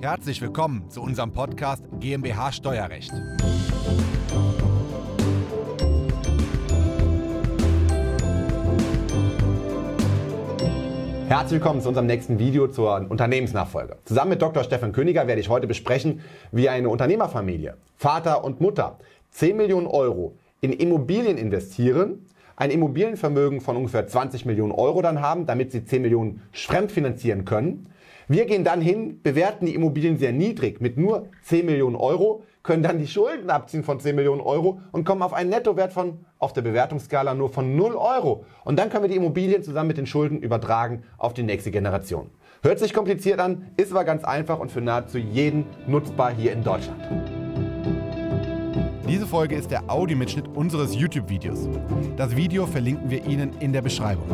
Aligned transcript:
Herzlich 0.00 0.40
willkommen 0.40 0.88
zu 0.90 1.02
unserem 1.02 1.32
Podcast 1.32 1.82
GmbH 1.98 2.52
Steuerrecht. 2.52 3.10
Herzlich 11.26 11.60
willkommen 11.60 11.80
zu 11.80 11.88
unserem 11.88 12.06
nächsten 12.06 12.38
Video 12.38 12.68
zur 12.68 13.10
Unternehmensnachfolge. 13.10 13.96
Zusammen 14.04 14.30
mit 14.30 14.40
Dr. 14.40 14.62
Stefan 14.62 14.92
Königer 14.92 15.26
werde 15.26 15.40
ich 15.40 15.48
heute 15.48 15.66
besprechen, 15.66 16.20
wie 16.52 16.68
eine 16.68 16.90
Unternehmerfamilie, 16.90 17.76
Vater 17.96 18.44
und 18.44 18.60
Mutter, 18.60 19.00
10 19.32 19.56
Millionen 19.56 19.88
Euro 19.88 20.36
in 20.60 20.72
Immobilien 20.72 21.36
investieren, 21.36 22.24
ein 22.54 22.70
Immobilienvermögen 22.70 23.60
von 23.60 23.76
ungefähr 23.76 24.06
20 24.06 24.46
Millionen 24.46 24.72
Euro 24.72 25.02
dann 25.02 25.20
haben, 25.20 25.44
damit 25.46 25.72
sie 25.72 25.84
10 25.84 26.02
Millionen 26.02 26.42
fremdfinanzieren 26.52 27.44
können. 27.44 27.88
Wir 28.30 28.44
gehen 28.44 28.62
dann 28.62 28.82
hin, 28.82 29.22
bewerten 29.22 29.64
die 29.64 29.74
Immobilien 29.74 30.18
sehr 30.18 30.32
niedrig 30.32 30.82
mit 30.82 30.98
nur 30.98 31.28
10 31.44 31.64
Millionen 31.64 31.96
Euro, 31.96 32.42
können 32.62 32.82
dann 32.82 32.98
die 32.98 33.06
Schulden 33.06 33.48
abziehen 33.48 33.82
von 33.82 34.00
10 34.00 34.14
Millionen 34.14 34.42
Euro 34.42 34.82
und 34.92 35.04
kommen 35.04 35.22
auf 35.22 35.32
einen 35.32 35.48
Nettowert 35.48 35.94
von, 35.94 36.26
auf 36.38 36.52
der 36.52 36.60
Bewertungsskala 36.60 37.32
nur 37.32 37.48
von 37.48 37.74
0 37.74 37.94
Euro. 37.94 38.44
Und 38.66 38.78
dann 38.78 38.90
können 38.90 39.04
wir 39.04 39.08
die 39.08 39.16
Immobilien 39.16 39.62
zusammen 39.62 39.88
mit 39.88 39.96
den 39.96 40.04
Schulden 40.04 40.42
übertragen 40.42 41.04
auf 41.16 41.32
die 41.32 41.42
nächste 41.42 41.70
Generation. 41.70 42.28
Hört 42.62 42.78
sich 42.78 42.92
kompliziert 42.92 43.40
an, 43.40 43.68
ist 43.78 43.92
aber 43.92 44.04
ganz 44.04 44.24
einfach 44.24 44.58
und 44.58 44.70
für 44.70 44.82
nahezu 44.82 45.16
jeden 45.16 45.64
nutzbar 45.86 46.30
hier 46.30 46.52
in 46.52 46.62
Deutschland. 46.62 47.00
Diese 49.08 49.26
Folge 49.26 49.54
ist 49.54 49.70
der 49.70 49.88
Audiomitschnitt 49.90 50.48
unseres 50.48 50.94
YouTube-Videos. 50.94 51.66
Das 52.18 52.36
Video 52.36 52.66
verlinken 52.66 53.08
wir 53.08 53.24
Ihnen 53.24 53.52
in 53.60 53.72
der 53.72 53.80
Beschreibung. 53.80 54.26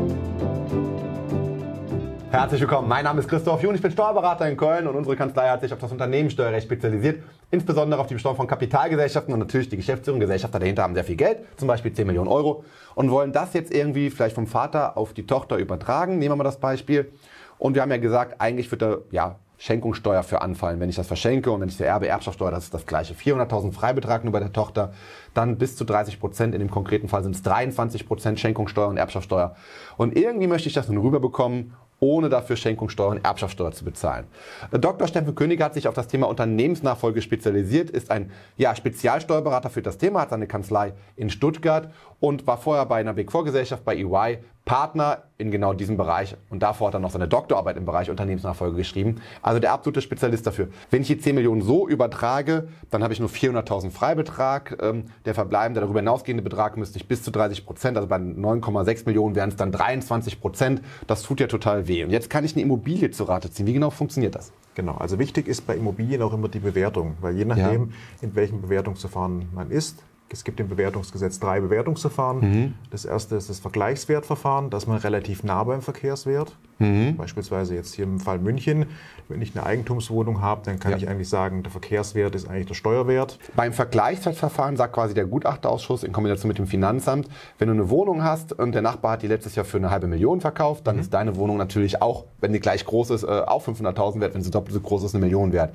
Herzlich 2.34 2.62
willkommen. 2.62 2.88
Mein 2.88 3.04
Name 3.04 3.20
ist 3.20 3.28
Christoph 3.28 3.62
Jun, 3.62 3.76
ich 3.76 3.80
bin 3.80 3.92
Steuerberater 3.92 4.48
in 4.48 4.56
Köln 4.56 4.88
und 4.88 4.96
unsere 4.96 5.14
Kanzlei 5.14 5.48
hat 5.48 5.60
sich 5.60 5.72
auf 5.72 5.78
das 5.78 5.92
Unternehmenssteuerrecht 5.92 6.66
spezialisiert, 6.66 7.22
insbesondere 7.52 8.00
auf 8.00 8.08
die 8.08 8.14
Besteuerung 8.14 8.38
von 8.38 8.48
Kapitalgesellschaften 8.48 9.32
und 9.32 9.38
natürlich 9.38 9.68
die 9.68 9.76
Geschäftsführung. 9.76 10.18
Gesellschafter 10.18 10.58
dahinter 10.58 10.82
haben 10.82 10.94
sehr 10.94 11.04
viel 11.04 11.14
Geld, 11.14 11.44
zum 11.56 11.68
Beispiel 11.68 11.92
10 11.92 12.08
Millionen 12.08 12.26
Euro 12.26 12.64
und 12.96 13.08
wollen 13.12 13.30
das 13.30 13.52
jetzt 13.52 13.72
irgendwie 13.72 14.10
vielleicht 14.10 14.34
vom 14.34 14.48
Vater 14.48 14.96
auf 14.96 15.12
die 15.12 15.28
Tochter 15.28 15.58
übertragen. 15.58 16.18
Nehmen 16.18 16.32
wir 16.32 16.36
mal 16.38 16.42
das 16.42 16.58
Beispiel. 16.58 17.12
Und 17.58 17.76
wir 17.76 17.82
haben 17.82 17.92
ja 17.92 17.98
gesagt, 17.98 18.41
eigentlich 18.41 18.69
wird 18.69 18.82
da 18.82 18.96
ja, 19.12 19.36
Schenkungssteuer 19.58 20.22
für 20.24 20.42
anfallen, 20.42 20.80
wenn 20.80 20.91
ich 20.91 20.96
das 20.96 21.06
verschenke 21.06 21.50
und 21.50 21.60
wenn 21.60 21.69
ich 21.69 21.76
der 21.76 21.86
Erbe 21.86 22.08
Erbschaftssteuer, 22.08 22.50
das 22.50 22.64
ist 22.64 22.74
das 22.74 22.86
gleiche. 22.86 23.14
400.000 23.14 23.72
Freibetrag 23.72 24.24
nur 24.24 24.32
bei 24.32 24.41
der 24.41 24.52
Tochter, 24.52 24.92
dann 25.32 25.56
bis 25.56 25.76
zu 25.76 25.84
30 25.84 26.19
Prozent, 26.19 26.54
in 26.54 26.60
dem 26.60 26.70
konkreten 26.70 27.08
Fall 27.08 27.22
sind 27.22 27.36
es 27.36 27.42
23 27.42 28.06
Prozent 28.06 28.41
Schenkungssteuer 28.41 28.88
und 28.88 28.96
Erbschaftssteuer. 28.96 29.54
Und 29.96 30.19
irgendwie 30.19 30.48
möchte 30.48 30.69
ich 30.69 30.74
das 30.74 30.88
nun 30.88 30.98
rüberbekommen 30.98 31.74
ohne 32.05 32.28
dafür 32.28 32.56
Schenkungssteuer 32.56 33.08
und 33.08 33.24
Erbschaftssteuer 33.24 33.72
zu 33.72 33.84
bezahlen. 33.84 34.27
Dr. 34.70 35.08
Steffen 35.08 35.34
König 35.34 35.60
hat 35.62 35.74
sich 35.74 35.88
auf 35.88 35.94
das 35.94 36.06
Thema 36.06 36.28
Unternehmensnachfolge 36.28 37.22
spezialisiert, 37.22 37.91
ist 37.91 38.10
ein 38.10 38.30
ja, 38.56 38.77
Spezialsteuerberater 38.77 39.70
für 39.70 39.83
das 39.83 39.97
Thema, 39.97 40.20
hat 40.20 40.30
seine 40.30 40.47
Kanzlei 40.47 40.92
in 41.16 41.30
Stuttgart 41.30 41.91
und 42.20 42.47
war 42.47 42.58
vorher 42.58 42.84
bei 42.86 42.97
einer 42.97 43.14
Big 43.14 43.32
Four 43.32 43.44
Gesellschaft 43.44 43.84
bei 43.84 43.97
EY 43.97 44.38
Partner 44.64 45.24
in 45.36 45.50
genau 45.50 45.74
diesem 45.74 45.98
Bereich 45.98 46.36
und 46.48 46.62
davor 46.62 46.88
hat 46.88 46.94
er 46.94 47.00
noch 47.00 47.10
seine 47.10 47.28
Doktorarbeit 47.28 47.76
im 47.76 47.84
Bereich 47.84 48.08
Unternehmensnachfolge 48.08 48.76
geschrieben. 48.76 49.20
Also 49.42 49.60
der 49.60 49.72
absolute 49.72 50.00
Spezialist 50.00 50.46
dafür. 50.46 50.68
Wenn 50.90 51.02
ich 51.02 51.08
die 51.08 51.18
10 51.18 51.34
Millionen 51.34 51.60
so 51.60 51.86
übertrage, 51.86 52.68
dann 52.90 53.02
habe 53.02 53.12
ich 53.12 53.20
nur 53.20 53.28
400.000 53.28 53.90
Freibetrag. 53.90 54.78
Ähm, 54.80 55.04
der 55.26 55.34
verbleibende, 55.34 55.80
darüber 55.80 55.98
hinausgehende 55.98 56.42
Betrag 56.42 56.78
müsste 56.78 56.98
ich 56.98 57.06
bis 57.06 57.22
zu 57.22 57.30
30 57.30 57.66
Prozent, 57.66 57.98
also 57.98 58.08
bei 58.08 58.16
9,6 58.16 59.04
Millionen 59.04 59.34
wären 59.34 59.50
es 59.50 59.56
dann 59.56 59.70
23 59.70 60.40
Prozent. 60.40 60.80
Das 61.06 61.22
tut 61.22 61.40
ja 61.40 61.46
total 61.46 61.86
weh. 61.86 62.02
Und 62.02 62.10
jetzt 62.10 62.30
kann 62.30 62.44
ich 62.44 62.54
eine 62.54 62.62
Immobilie 62.62 63.10
zu 63.10 63.24
Rate 63.24 63.50
ziehen. 63.50 63.66
Wie 63.66 63.74
genau 63.74 63.90
funktioniert 63.90 64.34
das? 64.34 64.52
Genau, 64.74 64.94
also 64.94 65.18
wichtig 65.18 65.46
ist 65.46 65.66
bei 65.66 65.76
Immobilien 65.76 66.22
auch 66.22 66.32
immer 66.32 66.48
die 66.48 66.58
Bewertung, 66.58 67.16
weil 67.20 67.36
je 67.36 67.44
nachdem, 67.44 67.90
ja. 67.90 67.96
in 68.22 68.34
welchem 68.34 68.62
Bewertungsverfahren 68.62 69.48
man 69.54 69.70
ist, 69.70 70.02
es 70.30 70.44
gibt 70.44 70.58
im 70.61 70.69
Bewertungsgesetz 70.69 71.39
drei 71.39 71.61
Bewertungsverfahren. 71.61 72.41
Mhm. 72.41 72.75
Das 72.91 73.04
erste 73.04 73.37
ist 73.37 73.48
das 73.50 73.60
Vergleichswertverfahren, 73.60 74.71
da 74.71 74.78
ist 74.78 74.87
man 74.87 74.98
relativ 74.98 75.44
nah 75.44 75.62
beim 75.65 75.82
Verkehrswert. 75.82 76.56
Mhm. 76.78 77.16
Beispielsweise 77.16 77.75
jetzt 77.75 77.94
hier 77.94 78.04
im 78.04 78.19
Fall 78.19 78.38
München, 78.38 78.87
wenn 79.28 79.41
ich 79.41 79.54
eine 79.54 79.65
Eigentumswohnung 79.65 80.41
habe, 80.41 80.62
dann 80.65 80.81
kann 80.81 80.93
ja. 80.93 80.97
ich 80.98 81.09
eigentlich 81.09 81.28
sagen, 81.28 81.62
der 81.62 81.71
Verkehrswert 81.71 82.34
ist 82.34 82.48
eigentlich 82.48 82.66
der 82.66 82.75
Steuerwert. 82.75 83.38
Beim 83.54 83.72
Vergleichswertverfahren 83.72 84.76
sagt 84.76 84.94
quasi 84.94 85.15
der 85.15 85.26
Gutachterausschuss 85.26 86.03
in 86.03 86.12
Kombination 86.12 86.48
mit 86.48 86.59
dem 86.59 86.66
Finanzamt, 86.66 87.28
wenn 87.59 87.69
du 87.69 87.75
eine 87.75 87.91
Wohnung 87.91 88.25
hast 88.25 88.53
und 88.53 88.72
der 88.72 88.82
Nachbar 88.82 89.12
hat 89.12 89.22
die 89.22 89.28
letztes 89.28 89.54
Jahr 89.54 89.65
für 89.65 89.77
eine 89.77 89.91
halbe 89.91 90.09
Million 90.09 90.41
verkauft, 90.41 90.87
dann 90.87 90.97
mhm. 90.97 91.03
ist 91.03 91.15
deine 91.15 91.37
Wohnung 91.37 91.59
natürlich 91.59 92.03
auch, 92.03 92.25
wenn 92.41 92.53
die 92.53 92.60
gleich 92.60 92.84
groß 92.84 93.10
ist, 93.10 93.22
äh, 93.22 93.27
auch 93.27 93.65
500.000 93.66 94.21
wert, 94.21 94.34
wenn 94.34 94.43
sie 94.43 94.50
doppelt 94.50 94.75
so 94.75 94.81
groß 94.81 95.04
ist, 95.04 95.15
eine 95.15 95.25
Million 95.25 95.53
wert. 95.53 95.75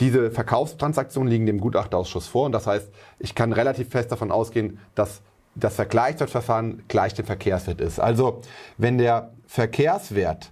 Diese 0.00 0.30
Verkaufstransaktionen 0.30 1.30
liegen 1.30 1.46
dem 1.46 1.60
Gutachterausschuss 1.60 2.26
vor 2.26 2.46
und 2.46 2.52
das 2.52 2.66
heißt, 2.66 2.90
ich 3.18 3.34
kann 3.34 3.52
relativ 3.52 3.90
fest 3.90 4.10
davon 4.10 4.32
ausgehen, 4.32 4.78
dass 4.94 5.22
das 5.54 5.76
Vergleichswertverfahren 5.76 6.82
gleich 6.88 7.14
dem 7.14 7.26
Verkehrswert 7.26 7.80
ist. 7.80 8.00
Also 8.00 8.40
wenn 8.76 8.98
der 8.98 9.30
Verkehrswert 9.46 10.50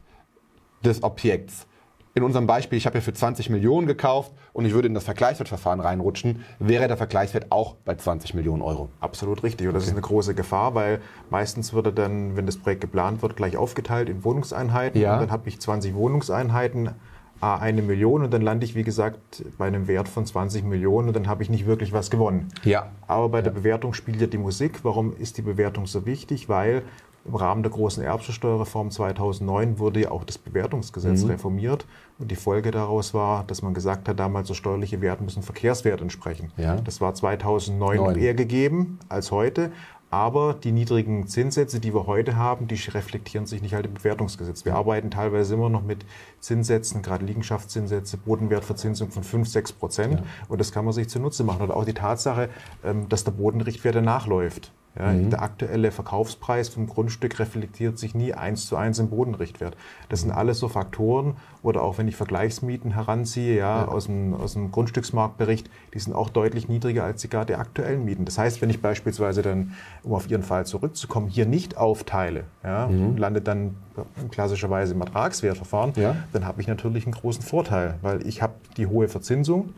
des 0.84 1.02
Objekts 1.02 1.66
in 2.14 2.22
unserem 2.22 2.46
Beispiel, 2.46 2.76
ich 2.76 2.84
habe 2.84 2.98
ja 2.98 3.00
für 3.00 3.14
20 3.14 3.48
Millionen 3.48 3.86
gekauft 3.86 4.32
und 4.52 4.66
ich 4.66 4.74
würde 4.74 4.86
in 4.86 4.94
das 4.94 5.04
Vergleichswertverfahren 5.04 5.80
reinrutschen, 5.80 6.44
wäre 6.58 6.86
der 6.86 6.98
Vergleichswert 6.98 7.46
auch 7.50 7.76
bei 7.84 7.94
20 7.94 8.34
Millionen 8.34 8.60
Euro. 8.60 8.90
Absolut 9.00 9.42
richtig. 9.42 9.66
Und 9.66 9.74
das 9.74 9.84
okay. 9.84 9.90
ist 9.90 9.96
eine 9.96 10.02
große 10.02 10.34
Gefahr, 10.34 10.74
weil 10.74 11.00
meistens 11.30 11.72
würde 11.72 11.92
dann, 11.92 12.36
wenn 12.36 12.44
das 12.44 12.58
Projekt 12.58 12.82
geplant 12.82 13.22
wird, 13.22 13.36
gleich 13.36 13.56
aufgeteilt 13.56 14.10
in 14.10 14.24
Wohnungseinheiten. 14.24 15.00
Ja. 15.00 15.14
Und 15.14 15.20
dann 15.20 15.30
habe 15.30 15.48
ich 15.48 15.58
20 15.58 15.94
Wohnungseinheiten 15.94 16.90
eine 17.42 17.82
Million 17.82 18.22
und 18.22 18.32
dann 18.32 18.42
lande 18.42 18.64
ich, 18.64 18.74
wie 18.76 18.84
gesagt, 18.84 19.44
bei 19.58 19.66
einem 19.66 19.88
Wert 19.88 20.08
von 20.08 20.24
20 20.24 20.64
Millionen 20.64 21.08
und 21.08 21.16
dann 21.16 21.26
habe 21.26 21.42
ich 21.42 21.50
nicht 21.50 21.66
wirklich 21.66 21.92
was 21.92 22.10
gewonnen. 22.10 22.48
Ja. 22.62 22.90
Aber 23.08 23.28
bei 23.28 23.42
der 23.42 23.50
Bewertung 23.50 23.94
spielt 23.94 24.20
ja 24.20 24.28
die 24.28 24.38
Musik. 24.38 24.84
Warum 24.84 25.16
ist 25.16 25.38
die 25.38 25.42
Bewertung 25.42 25.86
so 25.86 26.06
wichtig? 26.06 26.48
Weil 26.48 26.82
im 27.24 27.34
Rahmen 27.34 27.62
der 27.62 27.72
großen 27.72 28.02
Erbschaftssteuerreform 28.02 28.90
2009 28.90 29.78
wurde 29.78 30.00
ja 30.02 30.10
auch 30.10 30.24
das 30.24 30.38
Bewertungsgesetz 30.38 31.22
mhm. 31.22 31.30
reformiert 31.30 31.86
und 32.18 32.30
die 32.30 32.36
Folge 32.36 32.70
daraus 32.70 33.14
war, 33.14 33.44
dass 33.44 33.62
man 33.62 33.74
gesagt 33.74 34.08
hat, 34.08 34.18
damals 34.18 34.48
so 34.48 34.54
steuerliche 34.54 35.00
Werte 35.00 35.22
müssen 35.22 35.42
Verkehrswert 35.42 36.00
entsprechen. 36.00 36.52
Ja. 36.56 36.76
Das 36.76 37.00
war 37.00 37.14
2009 37.14 37.96
Neun. 37.96 38.16
eher 38.16 38.34
gegeben 38.34 38.98
als 39.08 39.30
heute. 39.30 39.70
Aber 40.12 40.52
die 40.52 40.72
niedrigen 40.72 41.26
Zinssätze, 41.26 41.80
die 41.80 41.94
wir 41.94 42.06
heute 42.06 42.36
haben, 42.36 42.68
die 42.68 42.74
reflektieren 42.74 43.46
sich 43.46 43.62
nicht 43.62 43.72
halt 43.72 43.86
im 43.86 43.94
Bewertungsgesetz. 43.94 44.66
Wir 44.66 44.74
arbeiten 44.74 45.10
teilweise 45.10 45.54
immer 45.54 45.70
noch 45.70 45.82
mit 45.82 46.04
Zinssätzen, 46.38 47.00
gerade 47.00 47.24
Liegenschaftszinssätze, 47.24 48.18
Bodenwertverzinsung 48.18 49.10
von 49.10 49.24
5, 49.24 49.48
6 49.48 49.72
Prozent. 49.72 50.20
Ja. 50.20 50.26
Und 50.48 50.60
das 50.60 50.70
kann 50.70 50.84
man 50.84 50.92
sich 50.92 51.08
zunutze 51.08 51.44
machen. 51.44 51.62
Oder 51.62 51.74
auch 51.74 51.86
die 51.86 51.94
Tatsache, 51.94 52.50
ähm, 52.84 53.08
dass 53.08 53.24
der 53.24 53.30
Bodenrichtwert 53.30 54.04
nachläuft. 54.04 54.70
Ja, 54.98 55.10
mhm. 55.12 55.30
Der 55.30 55.40
aktuelle 55.40 55.90
Verkaufspreis 55.90 56.68
vom 56.68 56.86
Grundstück 56.86 57.38
reflektiert 57.38 57.98
sich 57.98 58.14
nie 58.14 58.34
eins 58.34 58.66
zu 58.66 58.76
eins 58.76 58.98
im 58.98 59.08
Bodenrichtwert. 59.08 59.76
Das 60.10 60.20
sind 60.20 60.30
alles 60.30 60.58
so 60.58 60.68
Faktoren, 60.68 61.36
oder 61.62 61.82
auch 61.82 61.96
wenn 61.96 62.08
ich 62.08 62.16
Vergleichsmieten 62.16 62.92
heranziehe, 62.92 63.56
ja, 63.56 63.82
ja. 63.82 63.88
Aus, 63.88 64.06
dem, 64.06 64.34
aus 64.34 64.52
dem 64.52 64.70
Grundstücksmarktbericht, 64.70 65.70
die 65.94 65.98
sind 65.98 66.12
auch 66.12 66.28
deutlich 66.28 66.68
niedriger 66.68 67.04
als 67.04 67.22
die 67.22 67.28
gerade 67.28 67.56
aktuellen 67.56 68.04
Mieten. 68.04 68.24
Das 68.24 68.36
heißt, 68.36 68.60
wenn 68.60 68.68
ich 68.68 68.82
beispielsweise 68.82 69.40
dann, 69.40 69.74
um 70.02 70.12
auf 70.12 70.30
Ihren 70.30 70.42
Fall 70.42 70.66
zurückzukommen, 70.66 71.28
hier 71.28 71.46
nicht 71.46 71.78
aufteile, 71.78 72.44
ja, 72.62 72.88
mhm. 72.88 73.16
landet 73.16 73.48
dann 73.48 73.76
klassischerweise 74.30 74.92
im 74.92 75.00
Ertragswertverfahren, 75.00 75.92
ja. 75.96 76.16
dann 76.32 76.46
habe 76.46 76.60
ich 76.60 76.66
natürlich 76.66 77.04
einen 77.06 77.14
großen 77.14 77.42
Vorteil, 77.42 77.94
weil 78.02 78.26
ich 78.26 78.42
habe 78.42 78.54
die 78.76 78.86
hohe 78.86 79.08
Verzinsung, 79.08 79.72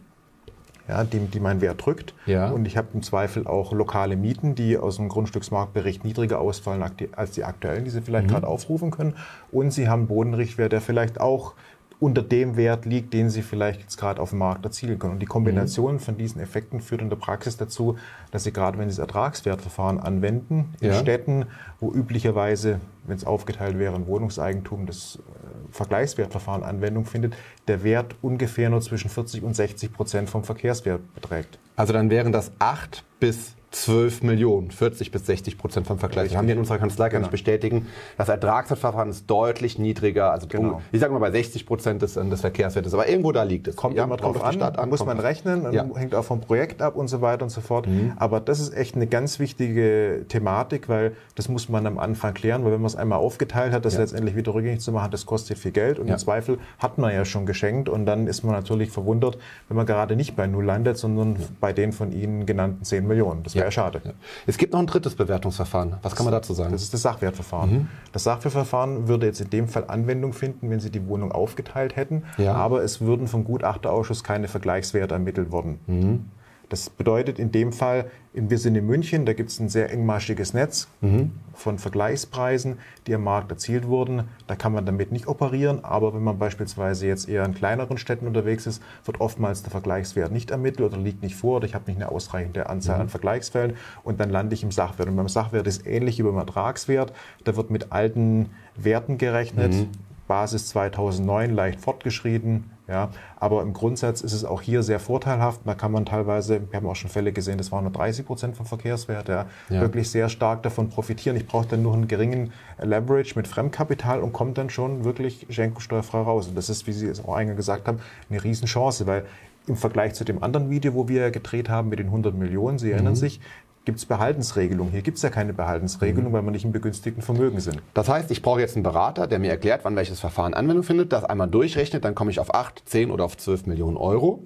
ja, 0.89 1.05
die, 1.05 1.19
die 1.19 1.41
meinen 1.41 1.61
Wert 1.61 1.85
drückt. 1.85 2.15
Ja. 2.27 2.51
Und 2.51 2.67
ich 2.67 2.77
habe 2.77 2.89
im 2.95 3.03
Zweifel 3.03 3.47
auch 3.47 3.73
lokale 3.73 4.17
Mieten, 4.17 4.55
die 4.55 4.77
aus 4.77 4.97
dem 4.97 5.09
Grundstücksmarktbericht 5.09 6.05
niedriger 6.05 6.41
ausfallen 6.41 6.85
als 7.17 7.31
die 7.31 7.45
aktuellen, 7.45 7.85
die 7.85 7.91
Sie 7.91 8.03
vielleicht 8.03 8.27
mhm. 8.27 8.33
gerade 8.33 8.47
aufrufen 8.47 8.91
können. 8.91 9.15
Und 9.51 9.73
Sie 9.73 9.89
haben 9.89 10.07
Bodenrichtwert, 10.07 10.73
der 10.73 10.81
vielleicht 10.81 11.21
auch 11.21 11.55
unter 12.05 12.21
dem 12.21 12.59
Wert 12.59 12.85
liegt, 12.85 13.15
den 13.15 13.31
Sie 13.31 13.41
vielleicht 13.41 13.81
jetzt 13.81 13.97
gerade 13.97 14.21
auf 14.21 14.29
dem 14.29 14.41
Markt 14.41 14.63
erzielen 14.63 14.99
können. 14.99 15.15
Und 15.15 15.21
die 15.21 15.27
Kombination 15.27 15.95
mhm. 15.95 16.01
von 16.01 16.19
diesen 16.19 16.39
Effekten 16.39 16.83
führt 16.83 17.01
in 17.01 17.09
der 17.09 17.17
Praxis 17.17 17.57
dazu, 17.57 17.97
dass 18.31 18.45
Sie 18.45 18.53
gerade, 18.53 18.77
wenn 18.77 18.91
Sie 18.91 18.97
das 18.97 19.07
Ertragswertverfahren 19.07 19.99
anwenden, 19.99 20.75
in 20.81 20.89
ja. 20.89 20.95
Städten, 21.01 21.47
wo 21.81 21.91
üblicherweise, 21.91 22.81
wenn 23.07 23.17
es 23.17 23.25
aufgeteilt 23.25 23.79
wäre, 23.79 23.95
ein 23.95 24.07
Wohnungseigentum, 24.07 24.85
das 24.85 25.19
äh, 25.19 25.73
Vergleichswertverfahren 25.73 26.63
Anwendung 26.63 27.07
findet, 27.07 27.37
der 27.69 27.83
Wert 27.85 28.17
ungefähr 28.21 28.69
nur 28.69 28.83
zwischen 28.83 29.09
40 29.09 29.43
und 29.43 29.57
60 29.57 29.91
Prozent 29.91 30.29
vom 30.29 30.45
Verkehrswert 30.45 31.01
beträgt. 31.15 31.59
Also 31.75 31.95
dann 31.95 32.11
wären 32.11 32.33
das 32.33 32.53
8 32.59 33.03
bis 33.19 33.55
12 33.75 34.23
Millionen, 34.23 34.71
40 34.71 35.11
bis 35.11 35.27
60 35.27 35.59
Prozent 35.59 35.87
vom 35.87 35.99
Vergleich. 35.99 36.29
Das 36.29 36.37
haben 36.39 36.47
wir 36.47 36.55
in 36.55 36.61
unserer 36.61 36.79
Kanzlei, 36.79 37.09
kann 37.09 37.19
Genau. 37.23 37.27
ich 37.27 37.31
bestätigen. 37.33 37.87
Das 38.17 38.29
Ertragswertverfahren 38.29 39.11
ist 39.11 39.29
deutlich 39.29 39.79
niedriger, 39.81 40.31
also 40.31 40.47
Genau. 40.47 40.81
ich 40.93 41.01
sage 41.01 41.13
mal 41.13 41.19
bei 41.19 41.33
60 41.33 41.67
Prozent 41.67 42.01
des, 42.03 42.15
des 42.15 42.41
Verkehrswertes, 42.41 42.95
aber 42.95 43.09
irgendwo 43.09 43.33
da 43.33 43.43
liegt 43.43 43.67
es. 43.67 43.75
Kommt 43.75 43.97
Ja, 43.97 44.05
immer 44.05 44.17
drauf 44.17 44.37
auf 44.41 44.49
die 44.51 44.55
Stadt 44.57 44.79
an, 44.79 44.89
muss 44.91 45.05
man 45.05 45.19
rechnen, 45.19 45.73
Ja. 45.73 45.85
hängt 45.97 46.15
auch 46.15 46.25
vom 46.25 46.41
Projekt 46.41 46.83
ab 46.83 46.95
und 46.95 47.09
so 47.09 47.21
weiter 47.21 47.43
und 47.45 47.51
so 47.51 47.61
fort. 47.61 47.89
Aber 48.17 48.39
das 48.41 48.61
ist 48.61 48.75
echt 48.77 48.95
eine 48.95 49.07
ganz 49.09 49.39
wichtige 49.41 50.25
Thematik, 50.29 50.89
weil 50.89 51.17
das 51.35 51.49
muss 51.49 51.69
man 51.69 51.87
am 51.87 51.99
Anfang 51.99 52.33
klären, 52.35 52.65
weil 52.65 52.73
wenn 52.73 52.81
man 52.81 52.87
es 52.87 52.97
einmal 52.97 53.19
aufgeteilt 53.19 53.73
hat, 53.73 53.85
das 53.85 53.95
Ja. 53.95 54.01
letztendlich 54.01 54.37
wieder 54.37 54.55
rückgängig 54.55 54.81
zu 54.81 54.93
machen, 54.93 55.11
das 55.11 55.27
kostet 55.27 55.59
viel 55.59 55.73
Geld 55.73 55.99
und 55.99 56.07
Ja. 56.07 56.15
im 56.15 56.19
Zweifel 56.21 56.59
hat 56.79 56.99
man 56.99 57.13
ja 57.13 57.25
schon 57.25 57.45
geschenkt 57.45 57.89
und 57.89 58.07
dann 58.07 58.29
ist 58.29 58.45
man 58.45 58.55
natürlich 58.55 58.91
verwundert, 58.91 59.37
wenn 59.69 59.77
man 59.77 59.87
gerade 59.87 60.15
nicht 60.15 60.37
bei 60.37 60.47
Null 60.47 60.65
landet, 60.65 60.97
sondern 60.97 61.37
bei 61.61 61.73
den 61.73 61.93
von 61.93 62.13
Ihnen 62.13 62.47
genannten 62.47 62.85
10 62.85 63.07
Millionen. 63.09 63.43
Das 63.43 63.55
Ja. 63.67 63.71
schade. 63.71 64.01
Ja. 64.05 64.13
Es 64.47 64.57
gibt 64.59 64.73
noch 64.73 64.81
ein 64.81 64.87
drittes 64.87 65.15
Bewertungsverfahren. 65.15 65.97
Was 66.03 66.15
kann 66.17 66.25
man 66.25 66.33
dazu 66.33 66.55
sagen? 66.55 66.73
Das 66.73 66.83
ist 66.83 66.95
das 66.95 67.03
Sachwertverfahren. 67.03 67.71
Mhm. 67.73 67.89
Das 68.13 68.25
Sachwertverfahren 68.25 69.09
würde 69.09 69.27
jetzt 69.27 69.41
in 69.41 69.51
dem 69.51 69.69
Fall 69.69 69.85
Anwendung 69.89 70.33
finden, 70.33 70.71
wenn 70.71 70.81
Sie 70.81 70.91
die 70.91 71.07
Wohnung 71.09 71.33
aufgeteilt 71.33 71.97
hätten, 71.97 72.25
Ja. 72.39 72.55
aber 72.55 72.83
es 72.83 73.01
würden 73.01 73.27
vom 73.29 73.45
Gutachterausschuss 73.45 74.25
keine 74.25 74.49
Vergleichswerte 74.49 75.15
ermittelt 75.15 75.51
worden. 75.53 75.79
Mhm. 75.87 76.25
Das 76.71 76.89
bedeutet 76.91 77.39
in 77.39 77.53
dem 77.53 77.73
Fall, 77.73 78.11
wir 78.33 78.59
sind 78.59 78.75
in 78.75 78.87
München, 78.87 79.27
da 79.27 79.33
gibt 79.33 79.51
es 79.51 79.61
ein 79.61 79.69
sehr 79.69 79.93
engmaschiges 79.93 80.55
Netz 80.55 80.89
Mhm. 81.03 81.33
von 81.53 81.79
Vergleichspreisen, 81.79 82.79
die 83.07 83.15
am 83.15 83.23
Markt 83.23 83.51
erzielt 83.51 83.87
wurden. 83.87 84.25
Da 84.47 84.57
kann 84.57 84.73
man 84.73 84.85
damit 84.87 85.13
nicht 85.13 85.29
operieren, 85.29 85.85
aber 85.85 86.15
wenn 86.15 86.23
man 86.25 86.39
beispielsweise 86.39 87.07
jetzt 87.07 87.29
eher 87.29 87.45
in 87.45 87.55
kleineren 87.55 87.99
Städten 87.99 88.27
unterwegs 88.27 88.67
ist, 88.67 88.83
wird 89.05 89.21
oftmals 89.21 89.63
der 89.63 89.71
Vergleichswert 89.71 90.33
nicht 90.33 90.51
ermittelt 90.51 90.91
oder 90.93 91.01
liegt 91.01 91.23
nicht 91.23 91.37
vor 91.37 91.57
oder 91.59 91.67
ich 91.67 91.75
habe 91.75 91.85
nicht 91.87 91.97
eine 92.01 92.11
ausreichende 92.11 92.69
Anzahl 92.69 92.97
Mhm. 92.97 93.03
an 93.03 93.09
Vergleichsfällen 93.11 93.77
und 94.03 94.19
dann 94.19 94.31
lande 94.31 94.55
ich 94.55 94.63
im 94.65 94.73
Sachwert. 94.73 95.09
Und 95.09 95.17
beim 95.17 95.29
Sachwert 95.29 95.67
ist 95.67 95.87
ähnlich 95.87 96.19
wie 96.19 96.23
beim 96.23 96.39
Ertragswert. 96.39 97.13
Da 97.45 97.57
wird 97.57 97.71
mit 97.71 97.93
alten 97.93 98.51
Werten 98.77 99.19
gerechnet. 99.19 99.73
Mhm. 99.75 99.89
Basis 100.27 100.69
2009 100.71 101.55
leicht 101.55 101.81
fortgeschritten. 101.81 102.65
Ja, 102.87 103.09
aber 103.37 103.63
im 103.63 103.73
Grundsatz 103.73 104.21
ist 104.21 104.35
es 104.35 104.45
auch 104.45 104.61
hier 104.61 104.83
sehr 104.83 105.01
vorteilhaft. 105.01 105.63
Da 105.65 105.75
kann 105.75 105.91
man 105.91 106.05
teilweise, 106.05 106.61
wir 106.71 106.77
haben 106.77 106.87
auch 106.87 106.97
schon 106.97 107.09
Fälle 107.11 107.33
gesehen, 107.33 107.57
das 107.57 107.73
waren 107.73 107.85
nur 107.85 107.93
30 107.93 108.27
Prozent 108.27 108.57
vom 108.59 108.67
Verkehrswert, 108.67 109.29
ja, 109.29 109.47
Ja. 109.71 109.81
wirklich 109.81 110.11
sehr 110.11 110.29
stark 110.29 110.63
davon 110.63 110.91
profitieren. 110.91 111.35
Ich 111.37 111.47
brauche 111.47 111.67
dann 111.67 111.83
nur 111.83 111.95
einen 111.95 112.09
geringen 112.09 112.53
Leverage 112.79 113.35
mit 113.37 113.49
Fremdkapital 113.49 114.21
und 114.21 114.35
komme 114.35 114.53
dann 114.53 114.69
schon 114.69 115.05
wirklich 115.05 115.47
schenkungssteuerfrei 115.49 116.21
raus. 116.21 116.49
Und 116.49 116.57
das 116.59 116.69
ist, 116.69 116.87
wie 116.87 116.93
Sie 116.93 117.07
es 117.07 117.25
auch 117.25 117.35
eingangs 117.35 117.57
gesagt 117.57 117.89
haben, 117.89 118.01
eine 118.29 118.45
Riesenchance, 118.45 119.07
weil 119.07 119.25
im 119.67 119.77
Vergleich 119.77 120.13
zu 120.13 120.25
dem 120.25 120.43
anderen 120.43 120.69
Video, 120.69 120.93
wo 120.93 121.09
wir 121.09 121.31
gedreht 121.31 121.71
haben 121.71 121.89
mit 121.89 121.99
den 121.99 122.09
100 122.09 122.35
Millionen, 122.35 122.79
Sie 122.79 122.93
erinnern 122.93 123.17
sich, 123.17 123.41
gibt 123.85 123.99
es 123.99 124.07
Behaltensregelungen. 124.07 124.93
Hier 124.93 125.03
gibt 125.03 125.19
es 125.19 125.23
ja 125.23 125.31
keine 125.31 125.53
Behaltensregelung, 125.53 126.33
weil 126.33 126.43
wir 126.43 126.51
nicht 126.51 126.65
im 126.65 126.73
begünstigten 126.73 127.23
Vermögen 127.23 127.61
sind. 127.61 127.83
Das 127.93 128.09
heißt, 128.09 128.31
ich 128.31 128.41
brauche 128.41 128.61
jetzt 128.61 128.77
einen 128.77 128.83
Berater, 128.83 129.27
der 129.27 129.39
mir 129.39 129.51
erklärt, 129.51 129.85
wann 129.85 129.95
welches 129.97 130.21
Verfahren 130.21 130.55
Anwendung 130.55 130.85
findet, 130.85 131.13
das 131.13 131.25
einmal 131.25 131.49
durchrechnet, 131.49 132.05
dann 132.05 132.15
komme 132.15 132.31
ich 132.31 132.41
auf 132.41 132.55
8, 132.55 132.83
10 132.87 133.11
oder 133.11 133.25
auf 133.25 133.37
12 133.37 133.67
Millionen 133.67 133.97
Euro. 133.97 134.45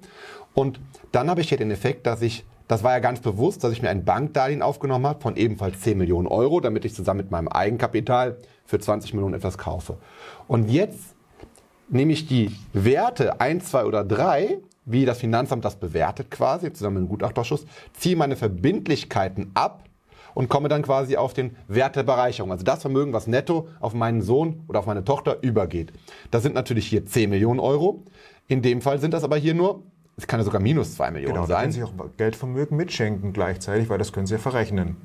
Und 0.55 0.81
dann 1.13 1.31
habe 1.31 1.41
ich 1.41 1.49
hier 1.49 1.59
den 1.59 1.71
Effekt, 1.71 2.07
dass 2.07 2.21
ich, 2.21 2.45
das 2.67 2.83
war 2.83 2.93
ja 2.93 2.99
ganz 2.99 3.21
bewusst, 3.21 3.63
dass 3.63 3.73
ich 3.73 3.81
mir 3.81 3.91
ein 3.91 4.05
Bankdarlehen 4.05 4.61
aufgenommen 4.61 5.07
habe 5.07 5.21
von 5.21 5.37
ebenfalls 5.37 5.81
10 5.81 5.97
Millionen 5.97 6.27
Euro, 6.27 6.61
damit 6.61 6.85
ich 6.85 6.95
zusammen 6.95 7.19
mit 7.19 7.31
meinem 7.31 7.49
Eigenkapital 7.49 8.39
für 8.65 8.81
20 8.81 9.15
Millionen 9.15 9.35
etwas 9.35 9.57
kaufe. 9.57 9.99
Und 10.49 10.69
jetzt 10.69 11.15
nehme 11.89 12.13
ich 12.13 12.27
die 12.27 12.51
Werte 12.73 13.41
1, 13.41 13.71
2 13.71 13.85
oder 13.85 14.05
3, 14.05 14.59
wie 14.91 15.05
das 15.05 15.19
Finanzamt 15.19 15.65
das 15.65 15.77
bewertet 15.77 16.31
quasi, 16.31 16.73
zusammen 16.73 16.97
mit 16.97 17.05
dem 17.05 17.09
Gutachterausschuss, 17.11 17.67
ziehe 17.93 18.17
meine 18.17 18.37
Verbindlichkeiten 18.37 19.51
ab 19.55 19.85
und 20.35 20.49
komme 20.49 20.69
dann 20.69 20.83
quasi 20.83 21.17
auf 21.17 21.35
den 21.35 21.57
Wert 21.67 21.97
der 21.97 22.03
Bereicherung. 22.03 22.53
Also 22.53 22.65
das 22.65 22.81
Vermögen, 22.81 23.13
was 23.13 23.27
netto 23.27 23.69
auf 23.81 23.95
meinen 23.95 24.23
Sohn 24.23 24.63
oder 24.69 24.79
auf 24.81 24.87
meine 24.87 25.05
Tochter 25.05 25.39
übergeht. 25.43 25.93
Das 26.31 26.43
sind 26.43 26.55
natürlich 26.55 26.87
hier 26.87 27.05
10 27.05 27.31
Millionen 27.31 27.61
Euro. 27.61 28.05
In 28.47 28.63
dem 28.63 28.81
Fall 28.81 28.99
sind 28.99 29.15
das 29.15 29.25
aber 29.25 29.37
hier 29.37 29.55
nur, 29.55 29.83
es 30.17 30.27
kann 30.27 30.41
ja 30.41 30.45
sogar 30.45 30.61
minus 30.61 30.95
2 30.97 31.11
Millionen 31.13 31.35
Genau, 31.35 31.47
da 31.47 31.61
können 31.61 31.73
sein. 31.73 31.87
Sie 31.89 32.03
auch 32.03 32.17
Geldvermögen 32.17 32.77
mitschenken 32.77 33.33
gleichzeitig, 33.33 33.89
weil 33.89 33.99
das 33.99 34.13
können 34.13 34.27
Sie 34.27 34.35
ja 34.35 34.41
verrechnen. 34.41 34.97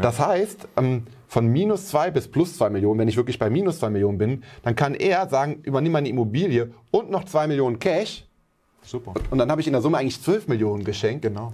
Das 0.00 0.20
heißt, 0.20 0.68
ähm, 0.76 1.04
von 1.26 1.46
minus 1.46 1.88
2 1.88 2.10
bis 2.10 2.28
plus 2.28 2.56
2 2.56 2.70
Millionen, 2.70 3.00
wenn 3.00 3.08
ich 3.08 3.16
wirklich 3.16 3.38
bei 3.38 3.50
minus 3.50 3.80
2 3.80 3.90
Millionen 3.90 4.18
bin, 4.18 4.44
dann 4.62 4.76
kann 4.76 4.94
er 4.94 5.28
sagen, 5.28 5.60
übernimm 5.62 5.92
meine 5.92 6.08
Immobilie 6.08 6.72
und 6.90 7.10
noch 7.10 7.24
2 7.24 7.48
Millionen 7.48 7.78
Cash 7.78 8.24
Super. 8.84 9.14
und 9.30 9.38
dann 9.38 9.50
habe 9.50 9.60
ich 9.60 9.66
in 9.66 9.72
der 9.72 9.82
Summe 9.82 9.98
eigentlich 9.98 10.20
12 10.22 10.48
Millionen 10.48 10.84
geschenkt. 10.84 11.22
Genau. 11.22 11.52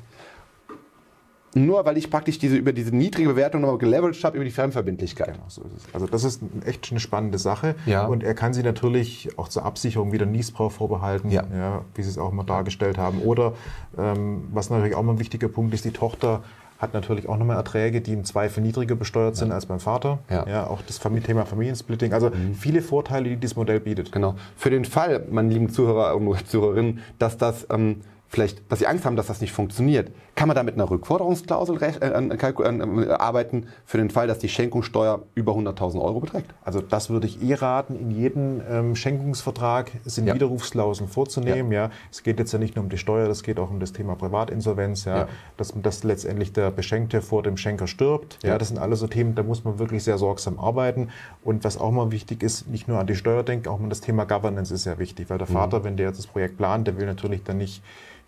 Nur 1.52 1.84
weil 1.84 1.96
ich 1.98 2.10
praktisch 2.10 2.38
diese, 2.38 2.56
über 2.56 2.72
diese 2.72 2.94
niedrige 2.94 3.30
Bewertung 3.30 3.62
nochmal 3.62 3.78
geleveraged 3.78 4.22
habe 4.22 4.36
über 4.36 4.44
die 4.44 4.52
Fremdverbindlichkeit. 4.52 5.34
Genau, 5.34 5.46
so. 5.48 5.62
Also 5.92 6.06
das 6.06 6.22
ist 6.22 6.40
echt 6.64 6.92
eine 6.92 7.00
spannende 7.00 7.38
Sache. 7.38 7.74
Ja. 7.86 8.06
Und 8.06 8.22
er 8.22 8.34
kann 8.34 8.54
sie 8.54 8.62
natürlich 8.62 9.30
auch 9.36 9.48
zur 9.48 9.64
Absicherung 9.64 10.12
wieder 10.12 10.26
Niesbrauch 10.26 10.70
vorbehalten, 10.70 11.28
Ja. 11.30 11.82
wie 11.96 12.02
Sie 12.02 12.08
es 12.08 12.18
auch 12.18 12.30
mal 12.30 12.44
dargestellt 12.44 12.98
haben. 12.98 13.20
Oder 13.22 13.54
ähm, 13.98 14.46
was 14.52 14.70
natürlich 14.70 14.94
auch 14.94 15.02
mal 15.02 15.12
ein 15.14 15.18
wichtiger 15.18 15.48
Punkt 15.48 15.74
ist, 15.74 15.84
die 15.84 15.90
Tochter 15.90 16.44
hat 16.80 16.94
natürlich 16.94 17.28
auch 17.28 17.36
nochmal 17.36 17.56
Erträge, 17.56 18.00
die 18.00 18.12
im 18.14 18.24
Zweifel 18.24 18.62
niedriger 18.62 18.94
besteuert 18.96 19.36
sind 19.36 19.52
als 19.52 19.66
beim 19.66 19.80
Vater. 19.80 20.18
Ja. 20.30 20.66
auch 20.66 20.80
das 20.86 20.98
Famili- 21.00 21.20
Thema 21.22 21.44
Familiensplitting. 21.44 22.14
Also 22.14 22.30
viele 22.58 22.80
Vorteile, 22.80 23.28
die 23.28 23.36
dieses 23.36 23.54
Modell 23.54 23.80
bietet. 23.80 24.10
Genau. 24.12 24.34
Für 24.56 24.70
den 24.70 24.84
Fall, 24.86 25.26
meine 25.30 25.50
lieben 25.50 25.68
Zuhörer 25.68 26.16
und 26.16 26.48
Zuhörerinnen, 26.48 27.00
dass 27.18 27.36
das 27.36 27.66
ähm, 27.70 28.00
vielleicht, 28.30 28.62
dass 28.70 28.78
Sie 28.78 28.86
Angst 28.86 29.04
haben, 29.04 29.16
dass 29.16 29.26
das 29.26 29.40
nicht 29.40 29.52
funktioniert, 29.52 30.10
kann 30.36 30.46
man 30.48 30.54
da 30.54 30.62
mit 30.62 30.74
einer 30.74 30.88
Rückforderungsklausel 30.88 31.82
äh, 31.82 31.96
äh, 32.00 33.10
arbeiten 33.10 33.66
für 33.84 33.98
den 33.98 34.08
Fall, 34.08 34.28
dass 34.28 34.38
die 34.38 34.48
Schenkungssteuer 34.48 35.22
über 35.34 35.52
100.000 35.52 36.00
Euro 36.00 36.20
beträgt. 36.20 36.46
Also 36.64 36.80
das 36.80 37.10
würde 37.10 37.26
ich 37.26 37.42
eh 37.42 37.54
raten, 37.54 37.96
in 37.96 38.10
jedem 38.12 38.62
ähm, 38.70 38.94
Schenkungsvertrag 38.96 39.90
sind 40.04 40.26
Ja. 40.28 40.34
Widerrufsklauseln 40.34 41.08
vorzunehmen. 41.10 41.72
Ja. 41.72 41.90
Es 42.10 42.22
geht 42.22 42.38
jetzt 42.38 42.52
ja 42.52 42.58
nicht 42.58 42.76
nur 42.76 42.84
um 42.84 42.88
die 42.88 42.98
Steuer, 42.98 43.28
es 43.28 43.42
geht 43.42 43.58
auch 43.58 43.70
um 43.70 43.80
das 43.80 43.92
Thema 43.92 44.14
Privatinsolvenz, 44.14 45.04
ja. 45.04 45.16
Ja. 45.18 45.28
Dass, 45.56 45.74
dass 45.82 46.04
letztendlich 46.04 46.52
der 46.52 46.70
Beschenkte 46.70 47.20
vor 47.22 47.42
dem 47.42 47.56
Schenker 47.56 47.86
stirbt. 47.86 48.38
Ja. 48.42 48.50
Ja. 48.50 48.58
das 48.58 48.68
sind 48.68 48.78
alles 48.78 49.00
so 49.00 49.08
Themen, 49.08 49.34
da 49.34 49.42
muss 49.42 49.64
man 49.64 49.78
wirklich 49.78 50.04
sehr 50.04 50.18
sorgsam 50.18 50.58
arbeiten. 50.58 51.08
Und 51.42 51.64
was 51.64 51.78
auch 51.78 51.90
mal 51.90 52.12
wichtig 52.12 52.42
ist, 52.42 52.68
nicht 52.68 52.86
nur 52.88 52.98
an 53.00 53.06
die 53.08 53.16
Steuer 53.16 53.42
denken, 53.42 53.68
auch 53.68 53.78
mal 53.80 53.88
das 53.88 54.00
Thema 54.00 54.24
Governance 54.24 54.72
ist 54.72 54.84
sehr 54.84 54.98
wichtig, 54.98 55.28
weil 55.30 55.38
der 55.38 55.48
Mhm. 55.48 55.52
Vater, 55.54 55.84
wenn 55.84 55.96
der 55.96 56.06
jetzt 56.08 56.18
das 56.18 56.26
Projekt 56.28 56.56
plant, 56.58 56.86
der 56.86 56.96
will 56.96 57.06
natürlich 57.06 57.42
dann 57.42 57.58
nicht 57.58 57.82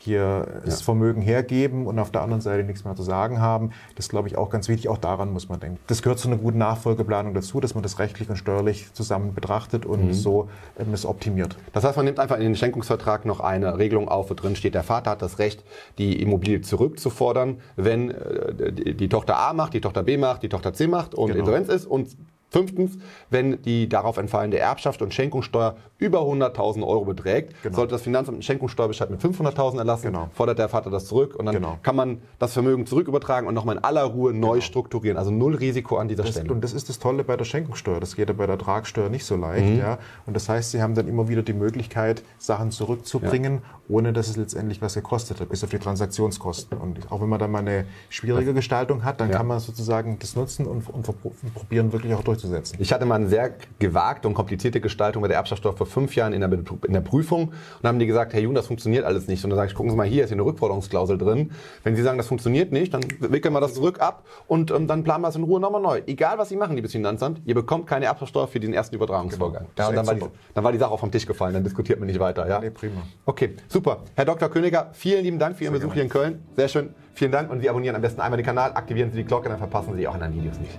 hier 0.05 0.61
das 0.65 0.83
Vermögen 0.83 1.23
hergeben 1.23 1.87
und 1.87 1.99
auf 1.99 2.11
der 2.11 2.23
anderen 2.23 2.41
Seite 2.41 2.65
nichts 2.65 2.85
mehr 2.85 2.97
zu 2.97 3.03
sagen 3.03 3.41
haben. 3.41 3.71
Das 3.95 4.07
ist, 4.07 4.09
glaube 4.11 4.27
ich, 4.29 4.37
auch 4.37 4.51
ganz 4.51 4.69
wichtig. 4.69 4.89
Auch 4.89 4.99
daran 4.99 5.33
muss 5.33 5.49
man 5.49 5.61
denken. 5.61 5.79
Das 5.87 6.03
gehört 6.03 6.19
zu 6.19 6.29
einer 6.29 6.37
guten 6.39 6.59
Nachfolgeplanung 6.59 7.35
dazu, 7.35 7.61
dass 7.61 7.75
man 7.75 7.83
das 7.83 7.99
rechtlich 7.99 8.29
und 8.29 8.37
steuerlich 8.37 8.93
zusammen 8.95 9.35
betrachtet 9.35 9.87
und 9.87 10.07
Mhm. 10.07 10.13
so 10.13 10.49
ähm, 10.79 10.93
es 10.93 11.07
optimiert. 11.07 11.57
Das 11.73 11.85
heißt, 11.85 11.97
man 11.97 12.05
nimmt 12.07 12.19
einfach 12.19 12.37
in 12.37 12.43
den 12.43 12.57
Schenkungsvertrag 12.57 13.25
noch 13.25 13.41
eine 13.41 13.79
Regelung 13.79 14.09
auf, 14.09 14.29
wo 14.31 14.35
drin 14.35 14.57
steht, 14.57 14.75
der 14.75 14.83
Vater 14.83 15.13
hat 15.13 15.23
das 15.23 15.39
Recht, 15.39 15.63
die 15.99 16.21
Immobilie 16.21 16.61
zurückzufordern, 16.63 17.59
wenn 17.77 18.11
äh, 18.11 18.73
die, 18.73 18.95
die 18.95 19.09
Tochter 19.09 19.39
A 19.39 19.53
macht, 19.53 19.75
die 19.75 19.81
Tochter 19.81 20.03
B 20.03 20.17
macht, 20.17 20.43
die 20.43 20.49
Tochter 20.49 20.73
C 20.75 20.87
macht 20.87 21.15
und 21.15 21.29
Genau. 21.29 21.41
Insolvenz 21.41 21.69
ist 21.69 21.87
und 21.87 22.17
Fünftens, 22.57 22.99
wenn 23.31 23.63
die 23.63 23.89
darauf 23.89 24.19
entfallende 24.19 24.59
Erbschaft 24.59 25.01
und 25.01 25.15
Schenkungssteuer 25.15 25.77
über 25.99 26.21
100.000 26.21 26.87
Euro 26.87 27.05
beträgt, 27.07 27.55
Genau. 27.63 27.77
sollte 27.77 27.93
das 27.93 28.03
Finanzamt 28.03 28.37
einen 28.37 28.43
Schenkungssteuerbescheid 28.43 29.09
mit 29.11 29.21
500.000 29.23 29.79
erlassen, 29.79 30.07
Genau. 30.07 30.29
fordert 30.35 30.59
der 30.59 30.69
Vater 30.69 30.91
das 30.91 31.07
zurück 31.07 31.35
und 31.37 31.47
dann 31.47 31.55
Genau. 31.55 31.79
kann 31.83 31.97
man 31.97 32.19
das 32.39 32.53
Vermögen 32.53 32.85
zurückübertragen 32.87 33.49
und 33.49 33.55
nochmal 33.55 33.77
in 33.79 33.85
aller 33.85 34.03
Ruhe 34.05 34.35
neu 34.35 34.61
strukturieren. 34.61 35.17
Also 35.17 35.31
null 35.31 35.55
Risiko 35.55 35.97
an 35.97 36.09
dieser 36.09 36.25
Das, 36.25 36.33
Stelle. 36.33 36.53
und 36.53 36.63
das 36.63 36.75
ist 36.75 36.89
das 36.91 36.99
Tolle 36.99 37.25
bei 37.25 37.37
der 37.39 37.45
Schenkungssteuer. 37.47 38.01
Das 38.01 38.17
geht 38.17 38.29
ja 38.29 38.35
bei 38.35 38.47
der 38.47 38.57
Ertragssteuer 38.57 39.09
nicht 39.09 39.25
so 39.25 39.37
leicht. 39.37 39.65
Mhm. 39.67 39.79
Ja. 39.79 39.99
Und 40.27 40.35
das 40.35 40.49
heißt, 40.49 40.73
Sie 40.73 40.83
haben 40.83 40.95
dann 40.95 41.09
immer 41.09 41.29
wieder 41.29 41.43
die 41.43 41.55
Möglichkeit, 41.55 42.23
Sachen 42.39 42.71
zurückzubringen, 42.71 43.63
ohne 43.89 44.13
dass 44.13 44.29
es 44.29 44.37
letztendlich 44.37 44.83
was 44.83 44.95
gekostet 44.95 45.41
hat, 45.41 45.49
bis 45.49 45.65
auf 45.65 45.71
die 45.71 45.79
Transaktionskosten. 45.79 46.77
Und 46.79 47.11
auch 47.11 47.21
wenn 47.23 47.29
man 47.29 47.39
dann 47.39 47.51
mal 47.51 47.61
eine 47.61 47.87
schwierige 48.11 48.53
Gestaltung 48.55 49.05
hat, 49.05 49.21
dann 49.21 49.31
Ja. 49.31 49.39
kann 49.39 49.47
man 49.47 49.61
sozusagen 49.61 50.19
das 50.19 50.37
nutzen 50.37 50.67
und, 50.67 50.89
und 50.91 51.07
probieren, 51.55 51.93
wirklich 51.93 52.15
auch 52.15 52.23
durchzusetzen. 52.43 52.77
Ich 52.81 52.93
hatte 52.93 53.07
mal 53.07 53.17
eine 53.17 53.29
sehr 53.29 53.55
gewagte 53.79 54.29
und 54.29 54.35
komplizierte 54.35 54.81
Gestaltung 54.81 55.23
bei 55.23 55.29
der 55.29 55.37
Erbschaftssteuer 55.39 55.77
vor 55.77 55.87
fünf 55.87 56.15
Jahren 56.15 56.33
in 56.33 56.41
der, 56.41 56.53
in 56.53 56.93
der 56.93 57.01
Prüfung 57.01 57.49
und 57.49 57.55
dann 57.83 57.91
haben 57.91 57.99
die 57.99 58.07
gesagt, 58.07 58.33
Herr 58.33 58.41
Jung, 58.41 58.55
das 58.55 58.67
funktioniert 58.67 59.05
alles 59.05 59.29
nicht. 59.29 59.45
Und 59.45 59.51
dann 59.51 59.57
sage 59.57 59.71
ich, 59.71 59.75
gucken 59.75 59.91
Sie 59.91 59.97
mal, 59.97 60.07
hier 60.07 60.25
ist 60.25 60.31
hier 60.31 60.37
eine 60.37 60.45
Rückforderungsklausel 60.45 61.19
drin. 61.19 61.53
Wenn 61.85 61.97
Sie 61.97 62.03
sagen, 62.03 62.19
das 62.19 62.27
funktioniert 62.27 62.73
nicht, 62.73 62.93
dann 62.93 63.03
wickeln 63.21 63.55
wir 63.55 63.61
das 63.61 63.75
zurück 63.75 64.01
ab 64.01 64.25
und 64.49 64.71
ähm, 64.71 64.87
dann 64.87 65.05
planen 65.05 65.23
wir 65.23 65.29
es 65.29 65.37
in 65.37 65.45
Ruhe 65.45 65.61
nochmal 65.61 65.83
neu. 65.83 66.03
Egal, 66.07 66.39
was 66.39 66.49
Sie 66.49 66.57
machen, 66.57 66.77
liebes 66.77 66.93
Finanzamt, 66.93 67.41
ihr 67.45 67.55
bekommt 67.55 67.87
keine 67.87 68.07
Erbschaftssteuer 68.07 68.49
für 68.49 68.61
diesen 68.61 68.75
ersten 68.75 68.95
Übertragungsvorgang. 68.97 69.67
Das 69.75 69.85
Ja, 69.85 69.91
und 69.91 69.97
dann, 69.97 70.07
war 70.07 70.15
die, 70.15 70.25
dann 70.55 70.65
war 70.65 70.73
die 70.73 70.79
Sache 70.79 70.91
auch 70.91 71.01
vom 71.01 71.11
Tisch 71.11 71.27
gefallen, 71.27 71.55
dann 71.55 71.65
diskutiert 71.65 71.99
man 71.99 72.07
nicht 72.07 72.21
weiter. 72.21 72.49
Ja? 72.49 72.61
Nee, 72.61 72.71
prima. 72.71 73.03
Okay, 73.25 73.57
super. 73.69 74.03
Herr 74.15 74.25
Dr. 74.25 74.49
Königer, 74.49 74.91
vielen 74.93 75.25
lieben 75.25 75.39
Dank 75.39 75.57
für 75.57 75.65
Ihren 75.65 75.75
Besuch 75.75 75.95
hier 75.95 76.03
in 76.03 76.09
Köln. 76.09 76.43
Sehr 76.57 76.69
schön. 76.69 76.91
Vielen 77.15 77.33
Dank 77.33 77.51
und 77.51 77.61
Sie 77.61 77.69
abonnieren 77.69 77.95
am 77.95 78.03
besten 78.03 78.21
einmal 78.21 78.39
den 78.39 78.47
Kanal, 78.47 78.73
aktivieren 78.73 79.11
Sie 79.11 79.19
die 79.19 79.25
Glocke, 79.25 79.49
dann 79.49 79.59
verpassen 79.59 79.95
Sie 79.97 80.09
auch 80.09 80.15
anderen 80.15 80.35
Videos 80.35 80.59
nicht. 80.59 80.79